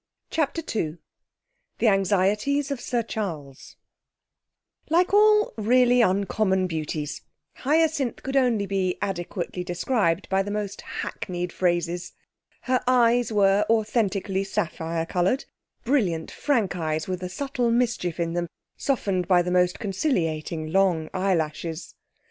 [0.31, 0.97] CHAPTER II
[1.77, 3.75] The Anxieties of Sir Charles
[4.89, 7.21] Like all really uncommon beauties,
[7.57, 12.13] Hyacinth could only be adequately described by the most hackneyed phrases.
[12.61, 15.45] Her eyes were authentically sapphire coloured;
[15.83, 21.11] brilliant, frank eyes, with a subtle mischief in them, softened by the most conciliating long
[21.13, 21.93] eyelashes.